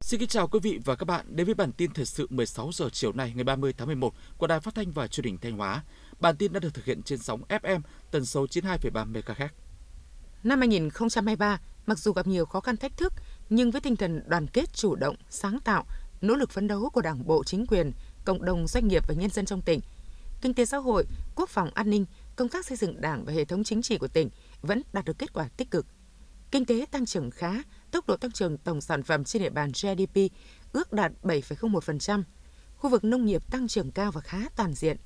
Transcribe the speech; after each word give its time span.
Xin 0.00 0.20
kính 0.20 0.28
chào 0.28 0.48
quý 0.48 0.60
vị 0.62 0.78
và 0.84 0.96
các 0.96 1.04
bạn 1.04 1.26
đến 1.28 1.46
với 1.46 1.54
bản 1.54 1.72
tin 1.72 1.92
thời 1.92 2.04
sự 2.04 2.26
16 2.30 2.70
giờ 2.72 2.88
chiều 2.92 3.12
nay 3.12 3.32
ngày 3.34 3.44
30 3.44 3.72
tháng 3.72 3.86
11 3.86 4.12
của 4.38 4.46
Đài 4.46 4.60
Phát 4.60 4.74
thanh 4.74 4.90
và 4.90 5.06
Truyền 5.06 5.24
hình 5.24 5.38
Thanh 5.38 5.56
Hóa. 5.56 5.82
Bản 6.20 6.36
tin 6.36 6.52
đã 6.52 6.60
được 6.60 6.74
thực 6.74 6.84
hiện 6.84 7.02
trên 7.02 7.18
sóng 7.18 7.42
FM 7.48 7.80
tần 8.10 8.24
số 8.24 8.46
92,3 8.46 9.12
MHz. 9.12 9.48
Năm 10.42 10.58
2023, 10.58 11.60
mặc 11.86 11.98
dù 11.98 12.12
gặp 12.12 12.26
nhiều 12.26 12.46
khó 12.46 12.60
khăn 12.60 12.76
thách 12.76 12.96
thức, 12.96 13.12
nhưng 13.50 13.70
với 13.70 13.80
tinh 13.80 13.96
thần 13.96 14.22
đoàn 14.26 14.46
kết 14.46 14.74
chủ 14.74 14.94
động, 14.94 15.16
sáng 15.30 15.58
tạo, 15.60 15.86
nỗ 16.20 16.34
lực 16.34 16.50
phấn 16.50 16.68
đấu 16.68 16.90
của 16.90 17.00
Đảng 17.00 17.26
bộ, 17.26 17.44
chính 17.44 17.66
quyền, 17.66 17.92
cộng 18.24 18.44
đồng 18.44 18.66
doanh 18.66 18.88
nghiệp 18.88 19.04
và 19.08 19.14
nhân 19.14 19.30
dân 19.30 19.46
trong 19.46 19.62
tỉnh, 19.62 19.80
kinh 20.40 20.54
tế 20.54 20.64
xã 20.64 20.76
hội, 20.76 21.06
quốc 21.34 21.50
phòng 21.50 21.70
an 21.74 21.90
ninh, 21.90 22.06
công 22.36 22.48
tác 22.48 22.66
xây 22.66 22.76
dựng 22.76 23.00
Đảng 23.00 23.24
và 23.24 23.32
hệ 23.32 23.44
thống 23.44 23.64
chính 23.64 23.82
trị 23.82 23.98
của 23.98 24.08
tỉnh 24.08 24.30
vẫn 24.62 24.82
đạt 24.92 25.04
được 25.04 25.18
kết 25.18 25.32
quả 25.32 25.48
tích 25.56 25.70
cực. 25.70 25.86
Kinh 26.50 26.64
tế 26.64 26.86
tăng 26.90 27.06
trưởng 27.06 27.30
khá, 27.30 27.62
tốc 27.90 28.06
độ 28.06 28.16
tăng 28.16 28.32
trưởng 28.32 28.58
tổng 28.58 28.80
sản 28.80 29.02
phẩm 29.02 29.24
trên 29.24 29.42
địa 29.42 29.50
bàn 29.50 29.72
GDP 29.72 30.32
ước 30.72 30.92
đạt 30.92 31.12
7,01%. 31.22 32.22
Khu 32.76 32.90
vực 32.90 33.04
nông 33.04 33.24
nghiệp 33.24 33.50
tăng 33.50 33.68
trưởng 33.68 33.90
cao 33.90 34.12
và 34.12 34.20
khá 34.20 34.38
toàn 34.56 34.74
diện. 34.74 34.96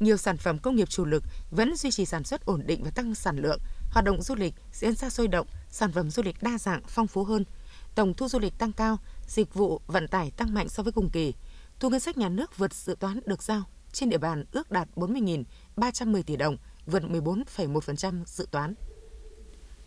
Nhiều 0.00 0.16
sản 0.16 0.36
phẩm 0.36 0.58
công 0.58 0.76
nghiệp 0.76 0.90
chủ 0.90 1.04
lực 1.04 1.22
vẫn 1.50 1.76
duy 1.76 1.90
trì 1.90 2.04
sản 2.04 2.24
xuất 2.24 2.44
ổn 2.44 2.62
định 2.66 2.84
và 2.84 2.90
tăng 2.90 3.14
sản 3.14 3.38
lượng. 3.38 3.60
Hoạt 3.90 4.04
động 4.04 4.22
du 4.22 4.34
lịch 4.34 4.54
diễn 4.72 4.94
ra 4.94 5.10
sôi 5.10 5.28
động, 5.28 5.46
sản 5.70 5.92
phẩm 5.92 6.10
du 6.10 6.22
lịch 6.22 6.42
đa 6.42 6.58
dạng, 6.58 6.82
phong 6.88 7.06
phú 7.06 7.24
hơn. 7.24 7.44
Tổng 7.94 8.14
thu 8.14 8.28
du 8.28 8.38
lịch 8.38 8.58
tăng 8.58 8.72
cao, 8.72 8.98
dịch 9.26 9.54
vụ 9.54 9.80
vận 9.86 10.08
tải 10.08 10.30
tăng 10.30 10.54
mạnh 10.54 10.68
so 10.68 10.82
với 10.82 10.92
cùng 10.92 11.10
kỳ. 11.10 11.34
Thu 11.80 11.90
ngân 11.90 12.00
sách 12.00 12.18
nhà 12.18 12.28
nước 12.28 12.58
vượt 12.58 12.74
dự 12.74 12.96
toán 13.00 13.20
được 13.26 13.42
giao 13.42 13.62
trên 13.92 14.08
địa 14.08 14.18
bàn 14.18 14.44
ước 14.52 14.70
đạt 14.70 14.88
40.310 14.96 16.22
tỷ 16.22 16.36
đồng, 16.36 16.56
vượt 16.86 17.02
14,1% 17.02 18.22
dự 18.26 18.46
toán. 18.50 18.74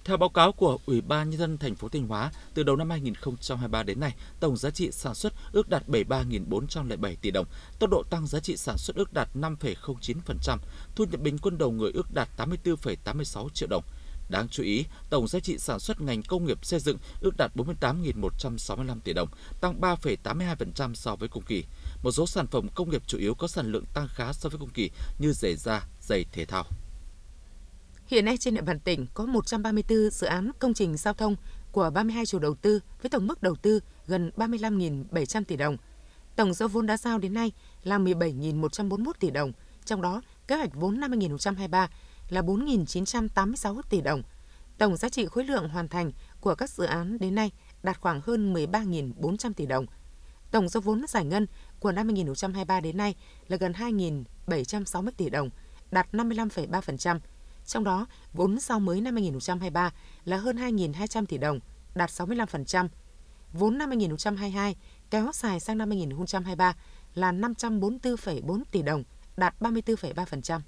Theo 0.06 0.18
báo 0.18 0.30
cáo 0.30 0.52
của 0.52 0.78
Ủy 0.86 1.02
ban 1.02 1.30
nhân 1.30 1.40
dân 1.40 1.58
thành 1.58 1.76
phố 1.76 1.90
Thanh 1.90 2.08
Hóa, 2.08 2.32
từ 2.54 2.64
đầu 2.64 2.76
năm 2.76 2.90
2023 2.90 3.84
đến 3.84 4.00
nay, 4.00 4.16
tổng 4.40 4.58
giá 4.58 4.70
trị 4.70 4.92
sản 4.92 5.16
xuất 5.16 5.34
ước 5.52 5.70
đạt 5.70 5.84
73.407 5.88 7.16
tỷ 7.22 7.32
đồng, 7.32 7.46
tốc 7.80 7.90
độ 7.90 8.04
tăng 8.10 8.28
giá 8.28 8.40
trị 8.40 8.58
sản 8.58 8.78
xuất 8.78 8.96
ước 8.96 9.14
đạt 9.14 9.30
5,09%, 9.36 10.58
thu 10.96 11.06
nhập 11.12 11.22
bình 11.22 11.38
quân 11.38 11.58
đầu 11.58 11.72
người 11.72 11.92
ước 11.92 12.14
đạt 12.14 12.30
84,86 12.38 13.50
triệu 13.50 13.70
đồng. 13.70 13.84
Đáng 14.30 14.48
chú 14.50 14.64
ý, 14.64 14.86
tổng 15.10 15.28
giá 15.28 15.40
trị 15.40 15.58
sản 15.58 15.80
xuất 15.80 16.02
ngành 16.02 16.24
công 16.24 16.46
nghiệp 16.46 16.66
xây 16.66 16.80
dựng 16.80 16.98
ước 17.22 17.38
đạt 17.38 17.52
48.165 17.56 19.00
tỷ 19.00 19.14
đồng, 19.14 19.30
tăng 19.62 19.82
3,82% 19.82 20.94
so 20.94 21.16
với 21.16 21.30
cùng 21.30 21.44
kỳ. 21.44 21.64
Một 22.04 22.12
số 22.12 22.28
sản 22.28 22.48
phẩm 22.48 22.68
công 22.76 22.90
nghiệp 22.90 23.04
chủ 23.08 23.18
yếu 23.18 23.36
có 23.36 23.48
sản 23.48 23.72
lượng 23.72 23.86
tăng 23.94 24.08
khá 24.16 24.34
so 24.34 24.50
với 24.50 24.60
cùng 24.60 24.70
kỳ 24.70 24.92
như 25.20 25.34
giày 25.34 25.56
da, 25.56 25.84
giày 26.02 26.26
thể 26.32 26.46
thao. 26.46 26.66
Hiện 28.08 28.26
nay 28.26 28.38
trên 28.38 28.56
địa 28.56 28.62
bàn 28.62 28.80
tỉnh 28.80 29.06
có 29.14 29.26
134 29.26 30.10
dự 30.10 30.28
án 30.28 30.52
công 30.60 30.74
trình 30.74 30.98
giao 30.98 31.14
thông 31.14 31.36
của 31.72 31.90
32 31.90 32.26
chủ 32.26 32.40
đầu 32.40 32.56
tư 32.56 32.80
với 33.02 33.10
tổng 33.10 33.28
mức 33.28 33.44
đầu 33.44 33.56
tư 33.56 33.80
gần 34.08 34.32
35.700 34.38 35.44
tỷ 35.44 35.56
đồng. 35.56 35.78
Tổng 36.36 36.54
số 36.54 36.68
vốn 36.68 36.86
đã 36.86 36.98
giao 36.98 37.20
đến 37.20 37.34
nay 37.34 37.52
là 37.84 37.98
17.141 37.98 39.12
tỷ 39.20 39.32
đồng, 39.32 39.52
trong 39.86 40.02
đó 40.02 40.22
kế 40.48 40.56
hoạch 40.56 40.76
vốn 40.76 41.00
năm 41.00 41.12
2023 41.12 41.90
là 42.30 42.42
4.986 42.42 43.82
tỷ 43.90 44.02
đồng. 44.02 44.24
Tổng 44.78 44.98
giá 44.98 45.10
trị 45.10 45.26
khối 45.26 45.44
lượng 45.44 45.70
hoàn 45.70 45.88
thành 45.88 46.12
của 46.42 46.56
các 46.56 46.70
dự 46.70 46.84
án 46.84 47.18
đến 47.20 47.36
nay 47.36 47.52
đạt 47.84 48.02
khoảng 48.02 48.22
hơn 48.22 48.54
13.400 48.54 49.54
tỷ 49.54 49.66
đồng. 49.66 49.86
Tổng 50.52 50.70
số 50.70 50.80
vốn 50.80 51.06
giải 51.08 51.26
ngân 51.26 51.48
của 51.80 51.92
năm 51.92 52.08
2023 52.08 52.82
đến 52.82 52.98
nay 52.98 53.16
là 53.48 53.58
gần 53.58 53.72
2.760 53.72 55.12
tỷ 55.18 55.30
đồng, 55.30 55.50
đạt 55.92 56.08
55,3%. 56.12 57.20
Trong 57.66 57.84
đó, 57.84 58.08
vốn 58.34 58.60
sau 58.60 58.80
mới 58.80 59.02
năm 59.02 59.16
2023 59.16 59.92
là 60.26 60.38
hơn 60.38 60.58
2.200 60.58 61.26
tỷ 61.26 61.38
đồng, 61.38 61.60
đạt 61.96 62.10
65%. 62.10 62.88
Vốn 63.54 63.78
năm 63.78 63.90
2022 63.90 64.76
kéo 65.10 65.32
dài 65.34 65.60
sang 65.60 65.78
năm 65.78 65.90
2023 65.90 66.76
là 67.16 67.32
544,4 67.32 68.64
tỷ 68.72 68.82
đồng, 68.82 69.04
đạt 69.38 69.62
34,3%. 69.62 70.60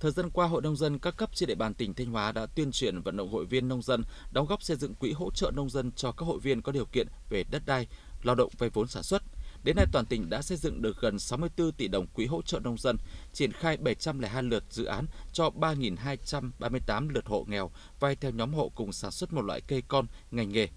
Thời 0.00 0.10
gian 0.10 0.30
qua, 0.30 0.46
Hội 0.46 0.62
nông 0.62 0.76
dân 0.76 0.98
các 0.98 1.16
cấp 1.16 1.30
trên 1.34 1.46
địa 1.46 1.54
bàn 1.54 1.74
tỉnh 1.74 1.94
Thanh 1.94 2.06
Hóa 2.06 2.32
đã 2.32 2.46
tuyên 2.46 2.72
truyền 2.72 3.00
vận 3.00 3.16
động 3.16 3.32
hội 3.32 3.44
viên 3.44 3.68
nông 3.68 3.82
dân 3.82 4.04
đóng 4.32 4.46
góp 4.46 4.62
xây 4.62 4.76
dựng 4.76 4.94
quỹ 4.94 5.12
hỗ 5.12 5.30
trợ 5.30 5.50
nông 5.50 5.70
dân 5.70 5.92
cho 5.92 6.12
các 6.12 6.26
hội 6.26 6.38
viên 6.40 6.62
có 6.62 6.72
điều 6.72 6.84
kiện 6.84 7.06
về 7.30 7.44
đất 7.50 7.62
đai, 7.66 7.86
lao 8.22 8.34
động 8.34 8.50
vay 8.58 8.70
vốn 8.70 8.88
sản 8.88 9.02
xuất. 9.02 9.22
Đến 9.64 9.76
nay 9.76 9.86
toàn 9.92 10.06
tỉnh 10.06 10.30
đã 10.30 10.42
xây 10.42 10.58
dựng 10.58 10.82
được 10.82 11.00
gần 11.00 11.18
64 11.18 11.72
tỷ 11.72 11.88
đồng 11.88 12.06
quỹ 12.06 12.26
hỗ 12.26 12.42
trợ 12.42 12.60
nông 12.60 12.78
dân, 12.78 12.96
triển 13.32 13.52
khai 13.52 13.76
702 13.76 14.42
lượt 14.42 14.64
dự 14.70 14.84
án 14.84 15.06
cho 15.32 15.50
3.238 15.50 17.08
lượt 17.08 17.26
hộ 17.26 17.44
nghèo 17.48 17.70
vay 18.00 18.16
theo 18.16 18.30
nhóm 18.30 18.54
hộ 18.54 18.72
cùng 18.74 18.92
sản 18.92 19.10
xuất 19.10 19.32
một 19.32 19.42
loại 19.42 19.60
cây 19.60 19.82
con, 19.88 20.06
ngành 20.30 20.52
nghề. 20.52 20.68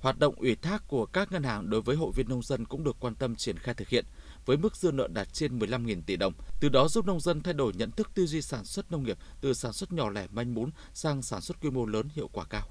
Hoạt 0.00 0.18
động 0.18 0.34
ủy 0.34 0.54
thác 0.54 0.88
của 0.88 1.06
các 1.06 1.32
ngân 1.32 1.42
hàng 1.42 1.70
đối 1.70 1.80
với 1.80 1.96
hội 1.96 2.12
viên 2.14 2.28
nông 2.28 2.42
dân 2.42 2.64
cũng 2.64 2.84
được 2.84 2.96
quan 3.00 3.14
tâm 3.14 3.36
triển 3.36 3.58
khai 3.58 3.74
thực 3.74 3.88
hiện 3.88 4.04
với 4.48 4.56
mức 4.56 4.76
dư 4.76 4.92
nợ 4.92 5.08
đạt 5.08 5.32
trên 5.32 5.58
15.000 5.58 6.02
tỷ 6.06 6.16
đồng. 6.16 6.32
Từ 6.60 6.68
đó 6.68 6.88
giúp 6.88 7.06
nông 7.06 7.20
dân 7.20 7.42
thay 7.42 7.54
đổi 7.54 7.72
nhận 7.76 7.90
thức 7.90 8.10
tư 8.14 8.26
duy 8.26 8.42
sản 8.42 8.64
xuất 8.64 8.92
nông 8.92 9.02
nghiệp 9.04 9.18
từ 9.40 9.54
sản 9.54 9.72
xuất 9.72 9.92
nhỏ 9.92 10.10
lẻ 10.10 10.26
manh 10.30 10.54
mún 10.54 10.70
sang 10.94 11.22
sản 11.22 11.40
xuất 11.40 11.60
quy 11.60 11.70
mô 11.70 11.86
lớn 11.86 12.08
hiệu 12.14 12.28
quả 12.32 12.44
cao. 12.50 12.68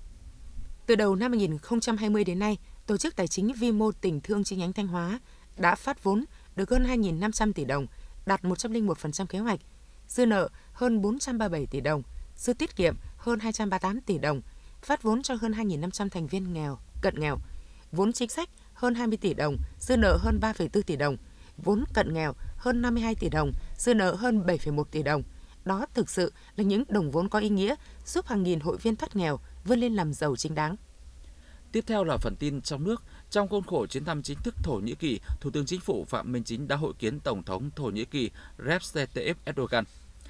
Từ 0.85 0.95
đầu 0.95 1.16
năm 1.16 1.31
2020 1.31 2.23
đến 2.23 2.39
nay, 2.39 2.57
Tổ 2.87 2.97
chức 2.97 3.16
Tài 3.16 3.27
chính 3.27 3.53
Vi 3.53 3.71
mô 3.71 3.91
tỉnh 3.91 4.21
Thương 4.21 4.43
chi 4.43 4.55
nhánh 4.55 4.73
Thanh 4.73 4.87
Hóa 4.87 5.19
đã 5.57 5.75
phát 5.75 6.03
vốn 6.03 6.25
được 6.55 6.69
hơn 6.69 6.83
2.500 6.83 7.53
tỷ 7.53 7.66
đồng, 7.66 7.87
đạt 8.25 8.43
101% 8.43 9.25
kế 9.25 9.39
hoạch, 9.39 9.59
dư 10.07 10.25
nợ 10.25 10.49
hơn 10.73 11.01
437 11.01 11.66
tỷ 11.66 11.81
đồng, 11.81 12.03
dư 12.35 12.53
tiết 12.53 12.75
kiệm 12.75 12.95
hơn 13.17 13.39
238 13.39 14.01
tỷ 14.01 14.17
đồng, 14.17 14.41
phát 14.81 15.03
vốn 15.03 15.21
cho 15.21 15.33
hơn 15.33 15.51
2.500 15.51 16.09
thành 16.09 16.27
viên 16.27 16.53
nghèo, 16.53 16.79
cận 17.01 17.19
nghèo, 17.19 17.37
vốn 17.91 18.13
chính 18.13 18.29
sách 18.29 18.49
hơn 18.73 18.95
20 18.95 19.17
tỷ 19.17 19.33
đồng, 19.33 19.57
dư 19.79 19.97
nợ 19.97 20.17
hơn 20.21 20.39
3,4 20.41 20.81
tỷ 20.81 20.95
đồng, 20.95 21.17
vốn 21.57 21.84
cận 21.94 22.13
nghèo 22.13 22.34
hơn 22.57 22.81
52 22.81 23.16
tỷ 23.16 23.29
đồng, 23.29 23.51
dư 23.78 23.94
nợ 23.94 24.16
hơn 24.16 24.44
7,1 24.45 24.84
tỷ 24.84 25.03
đồng. 25.03 25.23
Đó 25.66 25.85
thực 25.94 26.09
sự 26.09 26.34
là 26.56 26.63
những 26.63 26.84
đồng 26.88 27.12
vốn 27.12 27.29
có 27.29 27.40
ý 27.40 27.50
nghĩa 27.50 27.75
giúp 28.06 28.28
hàng 28.28 28.44
nghìn 28.44 28.59
hội 28.59 28.78
viên 28.78 28.95
thoát 28.95 29.16
nghèo 29.16 29.40
vươn 29.66 29.79
lên 29.79 29.96
làm 29.96 30.13
giàu 30.13 30.35
chính 30.35 30.56
đáng. 30.56 30.75
Tiếp 31.72 31.84
theo 31.88 32.03
là 32.03 32.17
phần 32.17 32.35
tin 32.35 32.62
trong 32.62 32.84
nước. 32.84 33.03
Trong 33.29 33.47
khuôn 33.47 33.63
khổ 33.63 33.88
chuyến 33.88 34.06
thăm 34.06 34.23
chính 34.23 34.38
thức 34.44 34.56
Thổ 34.63 34.73
Nhĩ 34.73 34.96
Kỳ, 34.96 35.19
Thủ 35.41 35.50
tướng 35.50 35.66
Chính 35.66 35.79
phủ 35.79 36.06
Phạm 36.06 36.31
Minh 36.31 36.44
Chính 36.44 36.67
đã 36.67 36.75
hội 36.75 36.94
kiến 37.00 37.19
Tổng 37.19 37.44
thống 37.44 37.69
Thổ 37.75 37.84
Nhĩ 37.84 38.06
Kỳ 38.06 38.29
Recep 38.66 39.13
Tayyip 39.13 39.38
Erdogan. 39.46 39.84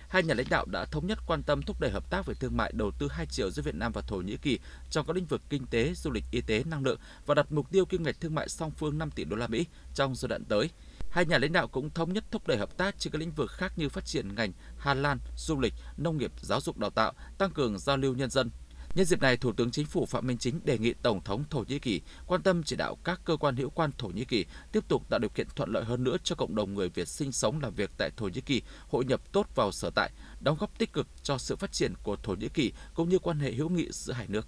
Hai 0.08 0.24
nhà 0.24 0.34
lãnh 0.34 0.50
đạo 0.50 0.66
đã 0.66 0.86
thống 0.86 1.08
nhất 1.08 1.20
quan 1.28 1.44
tâm 1.44 1.62
thúc 1.62 1.80
đẩy 1.80 1.92
hợp 1.92 2.10
tác 2.10 2.26
về 2.26 2.34
thương 2.34 2.58
mại 2.58 2.72
đầu 2.76 2.92
tư 2.92 3.08
hai 3.12 3.26
chiều 3.26 3.52
giữa 3.52 3.62
Việt 3.62 3.76
Nam 3.76 3.92
và 3.92 4.02
Thổ 4.02 4.18
Nhĩ 4.18 4.38
Kỳ 4.38 4.60
trong 4.90 5.06
các 5.06 5.16
lĩnh 5.16 5.26
vực 5.26 5.42
kinh 5.50 5.66
tế, 5.66 5.94
du 5.94 6.12
lịch, 6.12 6.24
y 6.32 6.42
tế, 6.42 6.64
năng 6.66 6.84
lượng 6.84 7.00
và 7.26 7.36
đặt 7.36 7.52
mục 7.52 7.72
tiêu 7.72 7.86
kim 7.86 8.04
ngạch 8.04 8.22
thương 8.22 8.36
mại 8.36 8.50
song 8.50 8.72
phương 8.72 8.98
5 8.98 9.12
tỷ 9.12 9.24
đô 9.24 9.36
la 9.36 9.48
Mỹ 9.48 9.66
trong 9.96 10.16
giai 10.16 10.28
đoạn 10.30 10.44
tới. 10.46 10.70
Hai 11.18 11.26
nhà 11.26 11.38
lãnh 11.38 11.52
đạo 11.52 11.68
cũng 11.68 11.90
thống 11.90 12.14
nhất 12.14 12.24
thúc 12.32 12.48
đẩy 12.48 12.58
hợp 12.58 12.78
tác 12.78 13.00
trên 13.00 13.14
các 13.14 13.20
lĩnh 13.20 13.32
vực 13.32 13.52
khác 13.52 13.74
như 13.76 13.90
phát 13.90 14.06
triển 14.06 14.36
ngành 14.36 14.52
Hà 14.78 14.94
Lan, 14.94 15.20
du 15.38 15.60
lịch, 15.60 15.74
nông 15.98 16.18
nghiệp, 16.18 16.32
giáo 16.42 16.62
dục 16.62 16.78
đào 16.78 16.90
tạo, 16.90 17.14
tăng 17.38 17.52
cường 17.52 17.80
giao 17.80 17.98
lưu 17.98 18.16
nhân 18.16 18.30
dân, 18.30 18.50
Nhân 18.96 19.06
dịp 19.06 19.22
này, 19.22 19.38
Thủ 19.38 19.52
tướng 19.52 19.72
Chính 19.72 19.86
phủ 19.86 20.06
Phạm 20.06 20.28
Minh 20.28 20.38
Chính 20.38 20.60
đề 20.64 20.78
nghị 20.78 20.94
Tổng 20.94 21.24
thống 21.24 21.44
Thổ 21.50 21.64
Nhĩ 21.68 21.80
Kỳ 21.80 22.02
quan 22.28 22.42
tâm 22.42 22.64
chỉ 22.64 22.76
đạo 22.76 22.98
các 23.04 23.22
cơ 23.26 23.38
quan 23.38 23.56
hữu 23.56 23.70
quan 23.70 23.92
Thổ 23.98 24.08
Nhĩ 24.08 24.26
Kỳ 24.26 24.46
tiếp 24.72 24.84
tục 24.88 25.10
tạo 25.10 25.20
điều 25.20 25.30
kiện 25.30 25.48
thuận 25.56 25.70
lợi 25.70 25.84
hơn 25.84 26.04
nữa 26.04 26.18
cho 26.24 26.36
cộng 26.36 26.56
đồng 26.56 26.74
người 26.74 26.90
Việt 26.90 27.08
sinh 27.08 27.32
sống 27.32 27.60
làm 27.62 27.74
việc 27.74 27.92
tại 27.98 28.12
Thổ 28.18 28.28
Nhĩ 28.28 28.42
Kỳ 28.42 28.62
hội 28.90 29.06
nhập 29.06 29.22
tốt 29.32 29.48
vào 29.56 29.72
sở 29.72 29.90
tại, 29.96 30.12
đóng 30.40 30.58
góp 30.60 30.80
tích 30.80 30.94
cực 30.94 31.08
cho 31.24 31.38
sự 31.38 31.56
phát 31.56 31.72
triển 31.72 31.94
của 32.04 32.16
Thổ 32.16 32.34
Nhĩ 32.34 32.50
Kỳ 32.50 32.74
cũng 32.94 33.10
như 33.10 33.20
quan 33.20 33.40
hệ 33.40 33.52
hữu 33.52 33.70
nghị 33.70 33.88
giữa 33.92 34.14
hai 34.14 34.28
nước. 34.28 34.48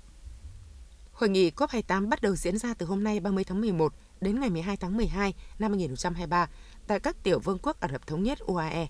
Hội 1.12 1.30
nghị 1.30 1.50
COP28 1.50 2.09
bắt 2.09 2.22
đầu 2.22 2.36
diễn 2.36 2.57
ra 2.57 2.74
từ 2.74 2.86
hôm 2.86 3.03
nay 3.03 3.19
30 3.19 3.44
tháng 3.44 3.62
11 3.62 3.94
đến 4.22 4.40
ngày 4.40 4.50
12 4.50 4.78
tháng 4.78 4.97
12 4.97 5.34
năm 5.59 5.72
2023 5.72 6.50
tại 6.88 7.00
các 7.00 7.24
tiểu 7.24 7.40
vương 7.40 7.57
quốc 7.62 7.80
Ả 7.80 7.88
Rập 7.91 8.07
Thống 8.07 8.24
Nhất 8.24 8.39
UAE. 8.39 8.88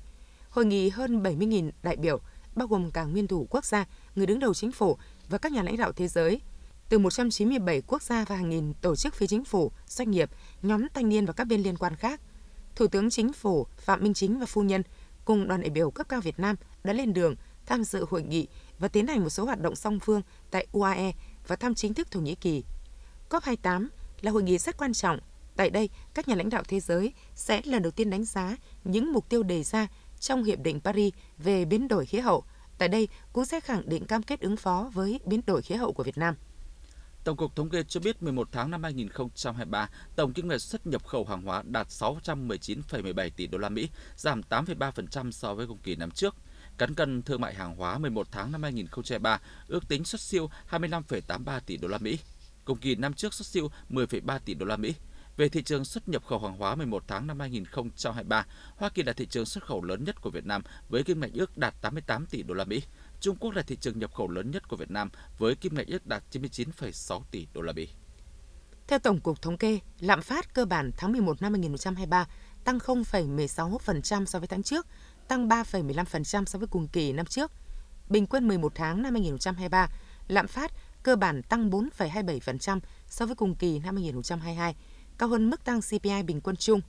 Hội 0.50 0.66
nghị 0.66 0.90
hơn 0.90 1.24
70.000 1.24 1.72
đại 1.84 1.96
biểu, 1.96 2.20
bao 2.56 2.68
gồm 2.68 2.92
cả 2.92 3.04
nguyên 3.04 3.28
thủ 3.28 3.48
quốc 3.50 3.66
gia, 3.66 3.86
người 4.16 4.26
đứng 4.26 4.40
đầu 4.40 4.54
chính 4.54 4.72
phủ 4.72 4.98
và 5.30 5.38
các 5.38 5.52
nhà 5.52 5.64
lãnh 5.64 5.78
đạo 5.78 5.92
thế 5.92 6.08
giới 6.08 6.42
từ 6.90 7.00
197 7.00 7.82
quốc 7.88 8.02
gia 8.02 8.26
và 8.26 8.36
hàng 8.36 8.50
nghìn 8.50 8.74
tổ 8.74 8.96
chức 8.96 9.14
phi 9.14 9.28
chính 9.28 9.46
phủ, 9.46 9.72
doanh 9.88 10.12
nghiệp, 10.12 10.30
nhóm 10.62 10.88
thanh 10.94 11.10
niên 11.10 11.26
và 11.26 11.34
các 11.34 11.44
bên 11.44 11.62
liên 11.62 11.78
quan 11.78 11.96
khác. 11.96 12.22
Thủ 12.76 12.88
tướng 12.88 13.10
Chính 13.10 13.34
phủ 13.34 13.68
Phạm 13.78 14.04
Minh 14.04 14.14
Chính 14.14 14.40
và 14.40 14.46
phu 14.46 14.64
nhân 14.64 14.84
cùng 15.26 15.48
đoàn 15.48 15.62
đại 15.62 15.70
biểu 15.70 15.92
cấp 15.92 16.10
cao 16.10 16.22
Việt 16.22 16.40
Nam 16.40 16.56
đã 16.84 16.94
lên 16.94 17.14
đường 17.14 17.36
tham 17.66 17.84
dự 17.84 18.06
hội 18.10 18.24
nghị 18.24 18.48
và 18.80 18.88
tiến 18.88 19.08
hành 19.08 19.24
một 19.24 19.30
số 19.30 19.46
hoạt 19.46 19.62
động 19.62 19.76
song 19.76 20.00
phương 20.00 20.22
tại 20.52 20.68
UAE 20.72 21.12
và 21.48 21.56
thăm 21.56 21.76
chính 21.76 21.94
thức 21.94 22.12
Thổ 22.12 22.20
Nhĩ 22.20 22.36
Kỳ. 22.36 22.64
COP28 23.30 23.88
là 24.22 24.32
hội 24.32 24.44
nghị 24.44 24.58
rất 24.58 24.78
quan 24.78 24.94
trọng. 24.94 25.20
Tại 25.56 25.70
đây, 25.70 25.90
các 26.14 26.28
nhà 26.28 26.36
lãnh 26.36 26.50
đạo 26.50 26.64
thế 26.68 26.80
giới 26.80 27.14
sẽ 27.36 27.62
lần 27.66 27.82
đầu 27.82 27.92
tiên 27.92 28.10
đánh 28.10 28.26
giá 28.26 28.58
những 28.84 29.12
mục 29.12 29.30
tiêu 29.30 29.44
đề 29.44 29.64
ra 29.64 29.88
trong 30.20 30.44
Hiệp 30.44 30.60
định 30.60 30.80
Paris 30.82 31.14
về 31.38 31.66
biến 31.66 31.88
đổi 31.88 32.06
khí 32.06 32.20
hậu– 32.20 32.44
tại 32.80 32.90
đây 32.90 33.08
cũng 33.34 33.46
sẽ 33.46 33.60
khẳng 33.60 33.90
định 33.90 34.06
cam 34.06 34.24
kết 34.24 34.42
ứng 34.42 34.58
phó 34.58 34.92
với 34.94 35.20
biến 35.26 35.42
đổi 35.48 35.62
khí 35.62 35.76
hậu 35.76 35.94
của 35.94 36.04
Việt 36.04 36.18
Nam. 36.18 36.36
Tổng 37.24 37.38
cục 37.38 37.56
Thống 37.56 37.70
kê 37.70 37.84
cho 37.84 38.00
biết 38.00 38.24
11 38.24 38.48
tháng 38.52 38.72
năm 38.72 38.84
2023, 38.84 39.90
tổng 40.16 40.34
kim 40.34 40.48
ngạch 40.48 40.62
xuất 40.62 40.88
nhập 40.88 41.06
khẩu 41.06 41.26
hàng 41.26 41.42
hóa 41.42 41.64
đạt 41.66 41.88
619,17 41.88 43.30
tỷ 43.36 43.48
đô 43.48 43.58
la 43.58 43.70
Mỹ, 43.70 43.90
giảm 44.16 44.42
8,3% 44.50 45.32
so 45.32 45.54
với 45.54 45.68
cùng 45.68 45.78
kỳ 45.78 45.96
năm 45.96 46.12
trước. 46.12 46.36
Cán 46.78 46.96
cân 46.96 47.22
thương 47.22 47.42
mại 47.42 47.54
hàng 47.54 47.76
hóa 47.76 47.98
11 47.98 48.28
tháng 48.32 48.52
năm 48.52 48.64
2023 48.64 49.40
ước 49.68 49.88
tính 49.88 50.04
xuất 50.04 50.22
siêu 50.22 50.50
25,83 50.70 51.60
tỷ 51.66 51.78
đô 51.78 51.88
la 51.88 51.98
Mỹ. 51.98 52.20
Cùng 52.70 52.78
kỳ 52.78 52.96
năm 52.96 53.14
trước 53.14 53.34
xuất 53.34 53.48
siêu 53.48 53.72
10,3 53.90 54.40
tỷ 54.46 54.54
đô 54.54 54.66
la 54.66 54.78
Mỹ. 54.78 54.96
Về 55.38 55.50
thị 55.50 55.64
trường 55.64 55.86
xuất 55.86 56.10
nhập 56.10 56.26
khẩu 56.26 56.40
hàng 56.40 56.58
hóa 56.58 56.76
11 56.76 57.04
tháng 57.08 57.28
năm 57.28 57.40
2023, 57.40 58.46
Hoa 58.76 58.90
Kỳ 58.90 59.04
là 59.04 59.14
thị 59.14 59.26
trường 59.26 59.46
xuất 59.46 59.64
khẩu 59.64 59.84
lớn 59.84 60.04
nhất 60.04 60.22
của 60.22 60.30
Việt 60.30 60.46
Nam 60.46 60.62
với 60.90 61.04
kim 61.04 61.20
ngạch 61.20 61.34
ước 61.34 61.58
đạt 61.58 61.74
88 61.82 62.26
tỷ 62.26 62.44
đô 62.44 62.54
la 62.54 62.64
Mỹ. 62.64 62.82
Trung 63.20 63.36
Quốc 63.36 63.52
là 63.52 63.62
thị 63.62 63.78
trường 63.82 64.00
nhập 64.00 64.14
khẩu 64.14 64.30
lớn 64.30 64.52
nhất 64.52 64.68
của 64.68 64.76
Việt 64.76 64.92
Nam 64.92 65.10
với 65.38 65.56
kim 65.56 65.76
ngạch 65.76 65.88
ước 65.88 66.06
đạt 66.06 66.24
99,6 66.32 67.22
tỷ 67.32 67.48
đô 67.54 67.62
la 67.62 67.74
Mỹ. 67.74 67.88
Theo 68.88 69.00
Tổng 69.00 69.20
cục 69.20 69.42
Thống 69.42 69.58
kê, 69.58 69.80
lạm 70.00 70.22
phát 70.22 70.54
cơ 70.54 70.66
bản 70.66 70.92
tháng 70.98 71.12
11 71.12 71.42
năm 71.42 71.54
2023 71.54 72.28
tăng 72.64 72.78
0,16% 72.78 74.26
so 74.26 74.40
với 74.40 74.48
tháng 74.48 74.64
trước, 74.64 74.88
tăng 75.28 75.50
3,15% 75.50 76.46
so 76.46 76.60
với 76.60 76.68
cùng 76.68 76.88
kỳ 76.88 77.14
năm 77.14 77.26
trước. 77.26 77.52
Bình 78.10 78.28
quân 78.28 78.48
11 78.48 78.72
tháng 78.76 79.02
năm 79.02 79.14
2023, 79.14 79.90
lạm 80.28 80.48
phát 80.48 80.72
cơ 81.04 81.16
bản 81.16 81.44
tăng 81.44 81.70
4,27% 81.70 82.80
so 83.08 83.26
với 83.26 83.36
cùng 83.36 83.56
kỳ 83.56 83.80
năm 83.80 83.96
2022, 83.96 84.76
cao 85.18 85.30
hơn 85.30 85.50
mức 85.50 85.64
tăng 85.64 85.82
CPI 85.82 86.24
bình 86.24 86.42
quân 86.42 86.56
chung. 86.56 86.82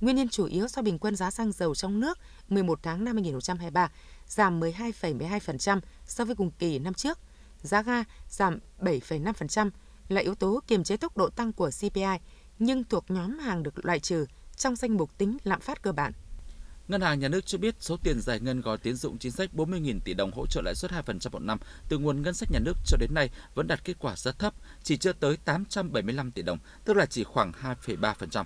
Nguyên 0.00 0.16
nhân 0.16 0.28
chủ 0.28 0.44
yếu 0.44 0.68
do 0.68 0.82
bình 0.82 0.98
quân 0.98 1.16
giá 1.16 1.30
xăng 1.30 1.52
dầu 1.52 1.74
trong 1.74 2.00
nước 2.00 2.18
11 2.48 2.78
tháng 2.82 3.04
năm 3.04 3.16
2023 3.16 3.90
giảm 4.26 4.60
12,12% 4.60 5.80
so 6.06 6.24
với 6.24 6.36
cùng 6.36 6.50
kỳ 6.50 6.78
năm 6.78 6.94
trước. 6.94 7.18
Giá 7.62 7.82
ga 7.82 8.04
giảm 8.28 8.58
7,5% 8.80 9.70
là 10.08 10.20
yếu 10.20 10.34
tố 10.34 10.60
kiềm 10.66 10.84
chế 10.84 10.96
tốc 10.96 11.16
độ 11.16 11.28
tăng 11.28 11.52
của 11.52 11.70
CPI, 11.80 12.18
nhưng 12.58 12.84
thuộc 12.84 13.04
nhóm 13.10 13.38
hàng 13.38 13.62
được 13.62 13.84
loại 13.84 14.00
trừ 14.00 14.26
trong 14.56 14.76
danh 14.76 14.96
mục 14.96 15.18
tính 15.18 15.36
lạm 15.44 15.60
phát 15.60 15.82
cơ 15.82 15.92
bản. 15.92 16.12
Ngân 16.88 17.00
hàng 17.00 17.18
Nhà 17.18 17.28
nước 17.28 17.46
cho 17.46 17.58
biết 17.58 17.74
số 17.80 17.96
tiền 18.02 18.20
giải 18.20 18.40
ngân 18.40 18.60
gói 18.60 18.78
tín 18.78 18.94
dụng 18.94 19.18
chính 19.18 19.32
sách 19.32 19.50
40.000 19.54 20.00
tỷ 20.04 20.14
đồng 20.14 20.30
hỗ 20.32 20.46
trợ 20.46 20.62
lãi 20.64 20.74
suất 20.74 20.90
2% 20.90 21.30
một 21.32 21.38
năm 21.38 21.58
từ 21.88 21.98
nguồn 21.98 22.22
ngân 22.22 22.34
sách 22.34 22.48
nhà 22.52 22.58
nước 22.58 22.76
cho 22.86 22.96
đến 22.96 23.10
nay 23.14 23.30
vẫn 23.54 23.66
đạt 23.66 23.84
kết 23.84 23.94
quả 23.98 24.16
rất 24.16 24.38
thấp, 24.38 24.54
chỉ 24.82 24.96
chưa 24.96 25.12
tới 25.12 25.36
875 25.44 26.30
tỷ 26.30 26.42
đồng, 26.42 26.58
tức 26.84 26.96
là 26.96 27.06
chỉ 27.06 27.24
khoảng 27.24 27.52
2,3%. 27.52 28.44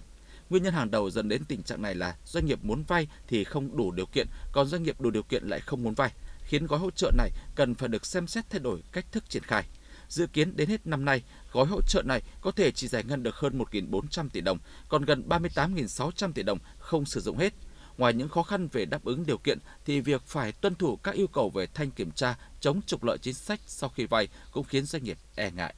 Nguyên 0.50 0.62
nhân 0.62 0.74
hàng 0.74 0.90
đầu 0.90 1.10
dẫn 1.10 1.28
đến 1.28 1.44
tình 1.44 1.62
trạng 1.62 1.82
này 1.82 1.94
là 1.94 2.16
doanh 2.24 2.46
nghiệp 2.46 2.58
muốn 2.62 2.82
vay 2.82 3.08
thì 3.28 3.44
không 3.44 3.76
đủ 3.76 3.90
điều 3.90 4.06
kiện, 4.06 4.26
còn 4.52 4.66
doanh 4.66 4.82
nghiệp 4.82 5.00
đủ 5.00 5.10
điều 5.10 5.22
kiện 5.22 5.44
lại 5.44 5.60
không 5.60 5.82
muốn 5.82 5.94
vay, 5.94 6.12
khiến 6.44 6.66
gói 6.66 6.78
hỗ 6.78 6.90
trợ 6.90 7.10
này 7.16 7.30
cần 7.54 7.74
phải 7.74 7.88
được 7.88 8.06
xem 8.06 8.26
xét 8.26 8.50
thay 8.50 8.60
đổi 8.60 8.82
cách 8.92 9.12
thức 9.12 9.30
triển 9.30 9.42
khai. 9.42 9.64
Dự 10.08 10.26
kiến 10.26 10.56
đến 10.56 10.68
hết 10.68 10.86
năm 10.86 11.04
nay, 11.04 11.22
gói 11.52 11.66
hỗ 11.66 11.80
trợ 11.88 12.02
này 12.02 12.22
có 12.40 12.50
thể 12.50 12.70
chỉ 12.70 12.88
giải 12.88 13.04
ngân 13.04 13.22
được 13.22 13.36
hơn 13.36 13.58
1.400 13.58 14.28
tỷ 14.28 14.40
đồng, 14.40 14.58
còn 14.88 15.04
gần 15.04 15.28
38.600 15.28 16.32
tỷ 16.32 16.42
đồng 16.42 16.58
không 16.78 17.04
sử 17.04 17.20
dụng 17.20 17.38
hết. 17.38 17.54
Ngoài 18.00 18.12
những 18.12 18.28
khó 18.28 18.42
khăn 18.42 18.68
về 18.72 18.84
đáp 18.84 19.04
ứng 19.04 19.26
điều 19.26 19.38
kiện 19.38 19.58
thì 19.84 20.00
việc 20.00 20.22
phải 20.26 20.52
tuân 20.52 20.74
thủ 20.74 20.96
các 20.96 21.14
yêu 21.14 21.26
cầu 21.26 21.50
về 21.50 21.66
thanh 21.74 21.90
kiểm 21.90 22.10
tra, 22.10 22.38
chống 22.60 22.80
trục 22.86 23.04
lợi 23.04 23.18
chính 23.18 23.34
sách 23.34 23.60
sau 23.66 23.90
khi 23.90 24.06
vay 24.06 24.28
cũng 24.52 24.64
khiến 24.64 24.84
doanh 24.84 25.04
nghiệp 25.04 25.18
e 25.34 25.50
ngại. 25.50 25.74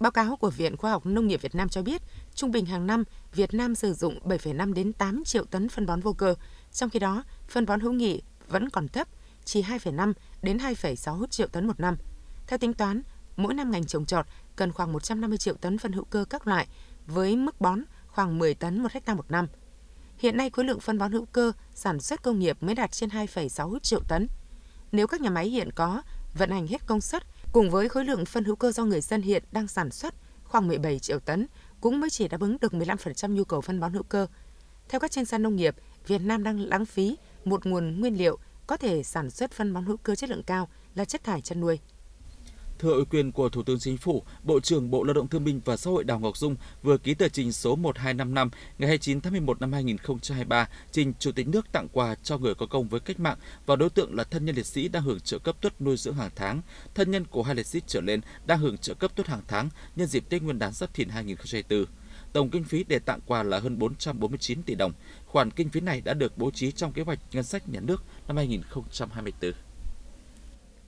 Báo 0.00 0.10
cáo 0.10 0.36
của 0.36 0.50
Viện 0.50 0.76
Khoa 0.76 0.90
học 0.90 1.06
Nông 1.06 1.26
nghiệp 1.26 1.42
Việt 1.42 1.54
Nam 1.54 1.68
cho 1.68 1.82
biết, 1.82 2.02
trung 2.34 2.50
bình 2.50 2.66
hàng 2.66 2.86
năm, 2.86 3.04
Việt 3.34 3.54
Nam 3.54 3.74
sử 3.74 3.94
dụng 3.94 4.18
7,5 4.24 4.74
đến 4.74 4.92
8 4.92 5.24
triệu 5.24 5.44
tấn 5.44 5.68
phân 5.68 5.86
bón 5.86 6.00
vô 6.00 6.12
cơ, 6.12 6.34
trong 6.72 6.90
khi 6.90 6.98
đó, 6.98 7.24
phân 7.48 7.66
bón 7.66 7.80
hữu 7.80 7.92
nghị 7.92 8.22
vẫn 8.48 8.70
còn 8.70 8.88
thấp, 8.88 9.08
chỉ 9.44 9.62
2,5 9.62 10.12
đến 10.42 10.58
2,6 10.58 11.26
triệu 11.26 11.46
tấn 11.46 11.66
một 11.66 11.80
năm. 11.80 11.96
Theo 12.46 12.58
tính 12.58 12.74
toán, 12.74 13.02
mỗi 13.36 13.54
năm 13.54 13.70
ngành 13.70 13.86
trồng 13.86 14.06
trọt 14.06 14.26
cần 14.56 14.72
khoảng 14.72 14.92
150 14.92 15.38
triệu 15.38 15.54
tấn 15.54 15.78
phân 15.78 15.92
hữu 15.92 16.04
cơ 16.04 16.24
các 16.30 16.46
loại, 16.46 16.66
với 17.06 17.36
mức 17.36 17.60
bón 17.60 17.80
khoảng 18.06 18.38
10 18.38 18.54
tấn 18.54 18.82
một 18.82 18.92
hecta 18.92 19.14
một 19.14 19.30
năm. 19.30 19.46
Hiện 20.18 20.36
nay 20.36 20.50
khối 20.50 20.64
lượng 20.64 20.80
phân 20.80 20.98
bón 20.98 21.12
hữu 21.12 21.24
cơ 21.24 21.52
sản 21.74 22.00
xuất 22.00 22.22
công 22.22 22.38
nghiệp 22.38 22.56
mới 22.60 22.74
đạt 22.74 22.92
trên 22.92 23.08
2,6 23.08 23.78
triệu 23.78 24.00
tấn. 24.08 24.28
Nếu 24.92 25.06
các 25.06 25.20
nhà 25.20 25.30
máy 25.30 25.48
hiện 25.48 25.70
có 25.72 26.02
vận 26.34 26.50
hành 26.50 26.66
hết 26.66 26.86
công 26.86 27.00
suất 27.00 27.22
cùng 27.52 27.70
với 27.70 27.88
khối 27.88 28.04
lượng 28.04 28.24
phân 28.24 28.44
hữu 28.44 28.56
cơ 28.56 28.72
do 28.72 28.84
người 28.84 29.00
dân 29.00 29.22
hiện 29.22 29.44
đang 29.52 29.68
sản 29.68 29.90
xuất 29.90 30.14
khoảng 30.44 30.68
17 30.68 30.98
triệu 30.98 31.18
tấn 31.18 31.46
cũng 31.80 32.00
mới 32.00 32.10
chỉ 32.10 32.28
đáp 32.28 32.40
ứng 32.40 32.56
được 32.60 32.72
15% 32.72 33.32
nhu 33.32 33.44
cầu 33.44 33.60
phân 33.60 33.80
bón 33.80 33.92
hữu 33.92 34.02
cơ. 34.02 34.26
Theo 34.88 35.00
các 35.00 35.10
chuyên 35.10 35.24
gia 35.24 35.38
nông 35.38 35.56
nghiệp, 35.56 35.76
Việt 36.06 36.18
Nam 36.18 36.44
đang 36.44 36.60
lãng 36.60 36.86
phí 36.86 37.16
một 37.44 37.66
nguồn 37.66 38.00
nguyên 38.00 38.18
liệu 38.18 38.38
có 38.66 38.76
thể 38.76 39.02
sản 39.02 39.30
xuất 39.30 39.52
phân 39.52 39.74
bón 39.74 39.84
hữu 39.84 39.96
cơ 39.96 40.14
chất 40.14 40.30
lượng 40.30 40.42
cao 40.42 40.68
là 40.94 41.04
chất 41.04 41.24
thải 41.24 41.40
chăn 41.40 41.60
nuôi. 41.60 41.78
Thưa 42.78 42.92
ủy 42.92 43.04
quyền 43.04 43.32
của 43.32 43.48
Thủ 43.48 43.62
tướng 43.62 43.78
Chính 43.78 43.96
phủ, 43.96 44.22
Bộ 44.42 44.60
trưởng 44.60 44.90
Bộ 44.90 45.04
Lao 45.04 45.14
động 45.14 45.28
Thương 45.28 45.44
binh 45.44 45.60
và 45.64 45.76
Xã 45.76 45.90
hội 45.90 46.04
Đào 46.04 46.18
Ngọc 46.18 46.36
Dung 46.36 46.56
vừa 46.82 46.98
ký 46.98 47.14
tờ 47.14 47.28
trình 47.28 47.52
số 47.52 47.76
1255 47.76 48.50
ngày 48.78 48.88
29 48.88 49.20
tháng 49.20 49.32
11 49.32 49.60
năm 49.60 49.72
2023 49.72 50.68
trình 50.92 51.12
Chủ 51.18 51.32
tịch 51.32 51.48
nước 51.48 51.72
tặng 51.72 51.88
quà 51.92 52.14
cho 52.14 52.38
người 52.38 52.54
có 52.54 52.66
công 52.66 52.88
với 52.88 53.00
cách 53.00 53.20
mạng 53.20 53.38
và 53.66 53.76
đối 53.76 53.90
tượng 53.90 54.14
là 54.14 54.24
thân 54.24 54.44
nhân 54.44 54.56
liệt 54.56 54.66
sĩ 54.66 54.88
đang 54.88 55.02
hưởng 55.02 55.20
trợ 55.20 55.38
cấp 55.38 55.56
tuất 55.60 55.80
nuôi 55.80 55.96
dưỡng 55.96 56.14
hàng 56.14 56.30
tháng, 56.36 56.60
thân 56.94 57.10
nhân 57.10 57.24
của 57.24 57.42
hai 57.42 57.54
liệt 57.54 57.66
sĩ 57.66 57.80
trở 57.86 58.00
lên 58.00 58.20
đang 58.46 58.58
hưởng 58.58 58.78
trợ 58.78 58.94
cấp 58.94 59.10
tuất 59.16 59.26
hàng 59.26 59.42
tháng 59.48 59.68
nhân 59.96 60.08
dịp 60.08 60.24
Tết 60.28 60.42
Nguyên 60.42 60.58
đán 60.58 60.72
Giáp 60.72 60.94
Thìn 60.94 61.08
2024. 61.08 61.84
Tổng 62.32 62.50
kinh 62.50 62.64
phí 62.64 62.84
để 62.84 62.98
tặng 62.98 63.20
quà 63.26 63.42
là 63.42 63.58
hơn 63.60 63.78
449 63.78 64.62
tỷ 64.62 64.74
đồng. 64.74 64.92
Khoản 65.26 65.50
kinh 65.50 65.68
phí 65.68 65.80
này 65.80 66.00
đã 66.00 66.14
được 66.14 66.38
bố 66.38 66.50
trí 66.50 66.72
trong 66.72 66.92
kế 66.92 67.02
hoạch 67.02 67.18
ngân 67.32 67.44
sách 67.44 67.68
nhà 67.68 67.80
nước 67.80 68.02
năm 68.28 68.36
2024. 68.36 69.67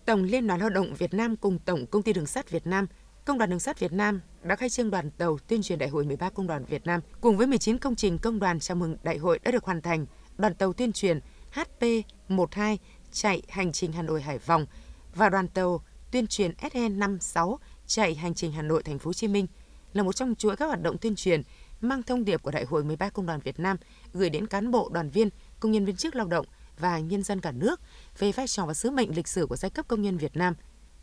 Tổng 0.06 0.22
Liên 0.22 0.46
đoàn 0.46 0.60
Lao 0.60 0.70
động 0.70 0.94
Việt 0.94 1.14
Nam 1.14 1.36
cùng 1.36 1.58
Tổng 1.58 1.86
Công 1.86 2.02
ty 2.02 2.12
Đường 2.12 2.26
sắt 2.26 2.50
Việt 2.50 2.66
Nam, 2.66 2.86
Công 3.24 3.38
đoàn 3.38 3.50
Đường 3.50 3.60
sắt 3.60 3.78
Việt 3.80 3.92
Nam 3.92 4.20
đã 4.42 4.56
khai 4.56 4.70
trương 4.70 4.90
đoàn 4.90 5.10
tàu 5.10 5.38
tuyên 5.48 5.62
truyền 5.62 5.78
Đại 5.78 5.88
hội 5.88 6.04
13 6.04 6.30
Công 6.30 6.46
đoàn 6.46 6.64
Việt 6.64 6.86
Nam 6.86 7.00
cùng 7.20 7.36
với 7.36 7.46
19 7.46 7.78
công 7.78 7.94
trình 7.94 8.18
công 8.18 8.38
đoàn 8.38 8.60
chào 8.60 8.76
mừng 8.76 8.96
đại 9.02 9.18
hội 9.18 9.38
đã 9.38 9.50
được 9.50 9.64
hoàn 9.64 9.80
thành. 9.80 10.06
Đoàn 10.38 10.54
tàu 10.54 10.72
tuyên 10.72 10.92
truyền 10.92 11.20
HP12 11.54 12.76
chạy 13.12 13.42
hành 13.48 13.72
trình 13.72 13.92
Hà 13.92 14.02
Nội 14.02 14.22
Hải 14.22 14.38
Phòng 14.38 14.66
và 15.14 15.28
đoàn 15.28 15.48
tàu 15.48 15.82
tuyên 16.10 16.26
truyền 16.26 16.52
SE56 16.52 17.56
chạy 17.86 18.14
hành 18.14 18.34
trình 18.34 18.52
Hà 18.52 18.62
Nội 18.62 18.82
Thành 18.82 18.98
phố 18.98 19.08
Hồ 19.08 19.12
Chí 19.12 19.28
Minh 19.28 19.46
là 19.92 20.02
một 20.02 20.12
trong 20.12 20.34
chuỗi 20.34 20.56
các 20.56 20.66
hoạt 20.66 20.82
động 20.82 20.98
tuyên 20.98 21.14
truyền 21.14 21.42
mang 21.80 22.02
thông 22.02 22.24
điệp 22.24 22.42
của 22.42 22.50
Đại 22.50 22.64
hội 22.64 22.84
13 22.84 23.08
Công 23.08 23.26
đoàn 23.26 23.40
Việt 23.40 23.60
Nam 23.60 23.76
gửi 24.12 24.30
đến 24.30 24.46
cán 24.46 24.70
bộ, 24.70 24.90
đoàn 24.92 25.10
viên, 25.10 25.28
công 25.60 25.72
nhân 25.72 25.84
viên 25.84 25.96
chức 25.96 26.14
lao 26.14 26.26
động 26.26 26.46
và 26.80 26.98
nhân 26.98 27.22
dân 27.22 27.40
cả 27.40 27.52
nước 27.52 27.80
về 28.18 28.32
vai 28.32 28.48
trò 28.48 28.66
và 28.66 28.74
sứ 28.74 28.90
mệnh 28.90 29.16
lịch 29.16 29.28
sử 29.28 29.46
của 29.46 29.56
giai 29.56 29.70
cấp 29.70 29.88
công 29.88 30.02
nhân 30.02 30.18
Việt 30.18 30.36
Nam. 30.36 30.54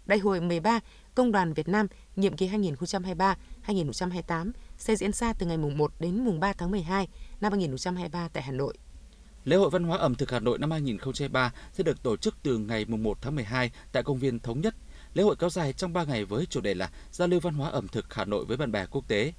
Đại 0.05 0.19
hội 0.19 0.41
13 0.41 0.79
Công 1.15 1.31
đoàn 1.31 1.53
Việt 1.53 1.67
Nam 1.67 1.87
nhiệm 2.15 2.35
kỳ 2.35 2.49
2023-2028 2.49 4.51
sẽ 4.77 4.95
diễn 4.95 5.13
ra 5.13 5.33
từ 5.33 5.45
ngày 5.45 5.57
mùng 5.57 5.77
1 5.77 5.91
đến 5.99 6.25
mùng 6.25 6.39
3 6.39 6.53
tháng 6.53 6.71
12 6.71 7.07
năm 7.41 7.51
2023 7.51 8.27
tại 8.33 8.43
Hà 8.43 8.51
Nội. 8.51 8.73
Lễ 9.45 9.55
hội 9.55 9.69
văn 9.69 9.83
hóa 9.83 9.97
ẩm 9.97 10.15
thực 10.15 10.31
Hà 10.31 10.39
Nội 10.39 10.59
năm 10.59 10.71
2023 10.71 11.53
sẽ 11.73 11.83
được 11.83 12.03
tổ 12.03 12.17
chức 12.17 12.35
từ 12.43 12.57
ngày 12.57 12.85
mùng 12.85 13.03
1 13.03 13.17
tháng 13.21 13.35
12 13.35 13.71
tại 13.91 14.03
công 14.03 14.19
viên 14.19 14.39
Thống 14.39 14.61
Nhất. 14.61 14.75
Lễ 15.13 15.23
hội 15.23 15.35
kéo 15.39 15.49
dài 15.49 15.73
trong 15.73 15.93
3 15.93 16.03
ngày 16.03 16.25
với 16.25 16.45
chủ 16.45 16.61
đề 16.61 16.73
là 16.73 16.89
giao 17.11 17.27
lưu 17.27 17.39
văn 17.39 17.53
hóa 17.53 17.69
ẩm 17.69 17.87
thực 17.87 18.13
Hà 18.13 18.25
Nội 18.25 18.45
với 18.45 18.57
bạn 18.57 18.71
bè 18.71 18.85
quốc 18.85 19.07
tế. 19.07 19.33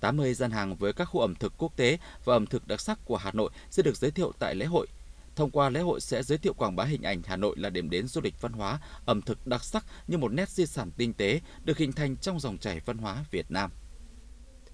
80 0.00 0.34
gian 0.34 0.50
hàng 0.50 0.76
với 0.76 0.92
các 0.92 1.04
khu 1.04 1.20
ẩm 1.20 1.34
thực 1.34 1.52
quốc 1.58 1.76
tế 1.76 1.98
và 2.24 2.36
ẩm 2.36 2.46
thực 2.46 2.68
đặc 2.68 2.80
sắc 2.80 2.98
của 3.04 3.16
Hà 3.16 3.32
Nội 3.32 3.50
sẽ 3.70 3.82
được 3.82 3.96
giới 3.96 4.10
thiệu 4.10 4.32
tại 4.38 4.54
lễ 4.54 4.66
hội. 4.66 4.86
Thông 5.36 5.50
qua 5.50 5.68
lễ 5.68 5.80
hội 5.80 6.00
sẽ 6.00 6.22
giới 6.22 6.38
thiệu 6.38 6.54
quảng 6.54 6.76
bá 6.76 6.84
hình 6.84 7.02
ảnh 7.02 7.22
Hà 7.24 7.36
Nội 7.36 7.56
là 7.58 7.70
điểm 7.70 7.90
đến 7.90 8.06
du 8.06 8.20
lịch 8.20 8.40
văn 8.40 8.52
hóa, 8.52 8.80
ẩm 9.06 9.22
thực 9.22 9.46
đặc 9.46 9.64
sắc 9.64 9.86
như 10.06 10.18
một 10.18 10.32
nét 10.32 10.48
di 10.48 10.66
sản 10.66 10.90
tinh 10.96 11.14
tế 11.14 11.40
được 11.64 11.78
hình 11.78 11.92
thành 11.92 12.16
trong 12.16 12.40
dòng 12.40 12.58
chảy 12.58 12.80
văn 12.84 12.98
hóa 12.98 13.24
Việt 13.30 13.50
Nam. 13.50 13.70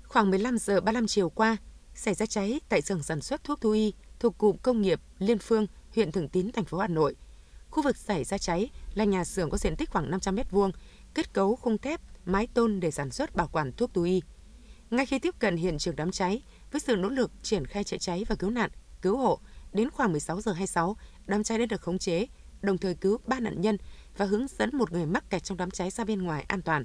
Khoảng 0.02 0.30
15 0.30 0.58
giờ 0.58 0.80
35 0.80 1.06
chiều 1.06 1.30
qua, 1.30 1.56
xảy 1.94 2.14
ra 2.14 2.26
cháy 2.26 2.60
tại 2.68 2.82
xưởng 2.82 3.02
sản 3.02 3.20
xuất 3.20 3.44
thuốc 3.44 3.60
thú 3.60 3.70
y 3.70 3.92
thuộc 4.20 4.38
cụm 4.38 4.56
công 4.56 4.82
nghiệp 4.82 5.00
Liên 5.18 5.38
Phương, 5.38 5.66
huyện 5.94 6.12
Thường 6.12 6.28
Tín, 6.28 6.52
thành 6.52 6.64
phố 6.64 6.78
Hà 6.78 6.88
Nội. 6.88 7.16
Khu 7.70 7.82
vực 7.82 7.96
xảy 7.96 8.24
ra 8.24 8.38
cháy 8.38 8.70
là 8.94 9.04
nhà 9.04 9.24
xưởng 9.24 9.50
có 9.50 9.58
diện 9.58 9.76
tích 9.76 9.90
khoảng 9.90 10.10
500 10.10 10.36
m2, 10.36 10.70
kết 11.14 11.32
cấu 11.32 11.56
khung 11.56 11.78
thép, 11.78 12.00
mái 12.24 12.46
tôn 12.46 12.80
để 12.80 12.90
sản 12.90 13.10
xuất 13.10 13.36
bảo 13.36 13.48
quản 13.52 13.72
thuốc 13.72 13.94
thú 13.94 14.02
y. 14.02 14.22
Ngay 14.90 15.06
khi 15.06 15.18
tiếp 15.18 15.34
cận 15.38 15.56
hiện 15.56 15.78
trường 15.78 15.96
đám 15.96 16.10
cháy, 16.10 16.42
với 16.72 16.80
sự 16.80 16.96
nỗ 16.96 17.08
lực 17.08 17.30
triển 17.42 17.66
khai 17.66 17.84
chữa 17.84 17.98
cháy 17.98 18.24
và 18.28 18.34
cứu 18.34 18.50
nạn, 18.50 18.70
cứu 19.02 19.16
hộ, 19.16 19.40
Đến 19.78 19.90
khoảng 19.90 20.12
16 20.12 20.40
giờ 20.40 20.52
26, 20.52 20.96
đám 21.26 21.42
cháy 21.42 21.58
đã 21.58 21.66
được 21.66 21.80
khống 21.80 21.98
chế, 21.98 22.26
đồng 22.62 22.78
thời 22.78 22.94
cứu 22.94 23.18
ba 23.26 23.40
nạn 23.40 23.60
nhân 23.60 23.76
và 24.16 24.24
hướng 24.24 24.46
dẫn 24.58 24.70
một 24.72 24.92
người 24.92 25.06
mắc 25.06 25.30
kẹt 25.30 25.44
trong 25.44 25.58
đám 25.58 25.70
cháy 25.70 25.90
ra 25.90 26.04
bên 26.04 26.22
ngoài 26.22 26.44
an 26.48 26.62
toàn, 26.62 26.84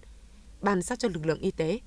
bàn 0.62 0.82
giao 0.82 0.96
cho 0.96 1.10
lực 1.14 1.26
lượng 1.26 1.40
y 1.40 1.52
tế. 1.52 1.80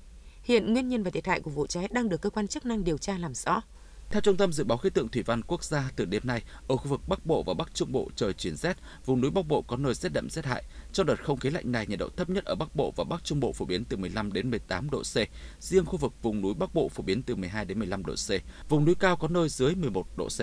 Hiện 0.43 0.73
nguyên 0.73 0.89
nhân 0.89 1.03
và 1.03 1.11
thiệt 1.11 1.27
hại 1.27 1.41
của 1.41 1.51
vụ 1.51 1.67
cháy 1.67 1.87
đang 1.91 2.09
được 2.09 2.21
cơ 2.21 2.29
quan 2.29 2.47
chức 2.47 2.65
năng 2.65 2.83
điều 2.83 2.97
tra 2.97 3.17
làm 3.17 3.33
rõ. 3.33 3.61
Theo 4.09 4.21
Trung 4.21 4.37
tâm 4.37 4.53
Dự 4.53 4.63
báo 4.63 4.77
Khí 4.77 4.89
tượng 4.89 5.09
Thủy 5.09 5.23
văn 5.23 5.41
Quốc 5.47 5.63
gia, 5.63 5.91
từ 5.95 6.05
đêm 6.05 6.21
nay, 6.25 6.43
ở 6.67 6.77
khu 6.77 6.87
vực 6.87 7.01
Bắc 7.07 7.25
Bộ 7.25 7.43
và 7.43 7.53
Bắc 7.53 7.73
Trung 7.73 7.91
Bộ 7.91 8.09
trời 8.15 8.33
chuyển 8.33 8.55
rét, 8.55 8.77
vùng 9.05 9.21
núi 9.21 9.31
Bắc 9.31 9.47
Bộ 9.47 9.61
có 9.61 9.77
nơi 9.77 9.93
rét 9.93 10.09
đậm 10.13 10.29
rét 10.29 10.45
hại. 10.45 10.63
Trong 10.93 11.05
đợt 11.05 11.23
không 11.23 11.39
khí 11.39 11.49
lạnh 11.49 11.71
này, 11.71 11.87
nhiệt 11.87 11.99
độ 11.99 12.09
thấp 12.09 12.29
nhất 12.29 12.45
ở 12.45 12.55
Bắc 12.55 12.75
Bộ 12.75 12.93
và 12.95 13.03
Bắc 13.03 13.23
Trung 13.23 13.39
Bộ 13.39 13.53
phổ 13.53 13.65
biến 13.65 13.85
từ 13.85 13.97
15 13.97 14.33
đến 14.33 14.49
18 14.49 14.89
độ 14.89 15.01
C. 15.03 15.15
Riêng 15.59 15.85
khu 15.85 15.97
vực 15.97 16.13
vùng 16.21 16.41
núi 16.41 16.53
Bắc 16.53 16.73
Bộ 16.73 16.89
phổ 16.89 17.03
biến 17.03 17.23
từ 17.23 17.35
12 17.35 17.65
đến 17.65 17.79
15 17.79 18.05
độ 18.05 18.13
C. 18.13 18.29
Vùng 18.69 18.85
núi 18.85 18.95
cao 18.95 19.15
có 19.15 19.27
nơi 19.27 19.49
dưới 19.49 19.75
11 19.75 20.07
độ 20.17 20.27
C. 20.27 20.41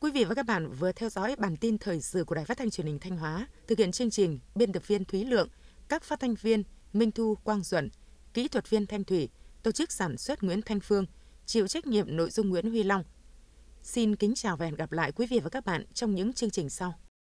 Quý 0.00 0.10
vị 0.10 0.24
và 0.24 0.34
các 0.34 0.46
bạn 0.46 0.70
vừa 0.70 0.92
theo 0.92 1.08
dõi 1.08 1.36
bản 1.38 1.56
tin 1.56 1.78
thời 1.78 2.00
sự 2.00 2.24
của 2.24 2.34
Đài 2.34 2.44
Phát 2.44 2.58
thanh 2.58 2.70
Truyền 2.70 2.86
hình 2.86 2.98
Thanh 2.98 3.16
Hóa, 3.16 3.48
thực 3.66 3.78
hiện 3.78 3.92
chương 3.92 4.10
trình 4.10 4.38
biên 4.54 4.72
tập 4.72 4.82
viên 4.86 5.04
Thúy 5.04 5.24
Lượng, 5.24 5.48
các 5.88 6.02
phát 6.02 6.20
thanh 6.20 6.34
viên 6.34 6.62
Minh 6.92 7.10
Thu, 7.10 7.34
Quang 7.44 7.62
Duẩn, 7.62 7.90
kỹ 8.34 8.48
thuật 8.48 8.70
viên 8.70 8.86
Thanh 8.86 9.04
Thủy, 9.04 9.28
tổ 9.62 9.72
chức 9.72 9.92
sản 9.92 10.16
xuất 10.16 10.42
Nguyễn 10.42 10.62
Thanh 10.62 10.80
Phương, 10.80 11.06
chịu 11.46 11.68
trách 11.68 11.86
nhiệm 11.86 12.16
nội 12.16 12.30
dung 12.30 12.48
Nguyễn 12.48 12.70
Huy 12.70 12.82
Long. 12.82 13.04
Xin 13.82 14.16
kính 14.16 14.34
chào 14.34 14.56
và 14.56 14.66
hẹn 14.66 14.74
gặp 14.74 14.92
lại 14.92 15.12
quý 15.12 15.26
vị 15.26 15.38
và 15.38 15.50
các 15.50 15.64
bạn 15.64 15.84
trong 15.94 16.14
những 16.14 16.32
chương 16.32 16.50
trình 16.50 16.70
sau. 16.70 16.94